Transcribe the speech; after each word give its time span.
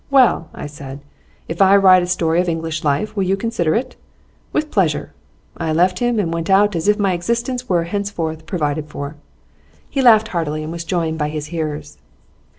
"Well," 0.09 0.49
I 0.51 0.65
said, 0.65 1.01
"if 1.47 1.61
I 1.61 1.75
write 1.75 2.01
a 2.01 2.07
story 2.07 2.41
of 2.41 2.49
English 2.49 2.83
life, 2.83 3.15
will 3.15 3.21
you 3.21 3.37
consider 3.37 3.75
it?" 3.75 3.97
"With 4.51 4.71
pleasure." 4.71 5.13
I 5.57 5.71
left 5.73 5.99
him, 5.99 6.17
and 6.17 6.33
went 6.33 6.49
out 6.49 6.75
as 6.75 6.87
if 6.87 6.97
my 6.97 7.13
existence 7.13 7.69
were 7.69 7.83
henceforth 7.83 8.47
provided 8.47 8.87
for.' 8.89 9.15
He 9.91 10.01
laughed 10.01 10.29
heartily, 10.29 10.63
and 10.63 10.71
was 10.71 10.85
joined 10.85 11.19
by 11.19 11.29
his 11.29 11.45
hearers. 11.53 11.99